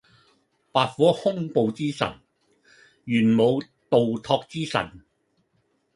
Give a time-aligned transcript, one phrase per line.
[0.03, 0.05] 白虎
[1.13, 2.07] 兇暴之神，
[3.05, 3.61] 玄武
[3.91, 5.03] 盜拓之神